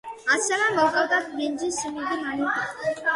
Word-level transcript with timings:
ასევე 0.35 0.69
მოჰყავთ 0.77 1.13
ბრინჯი, 1.33 1.69
სიმინდი, 1.75 2.17
მანიჰოტი. 2.23 2.95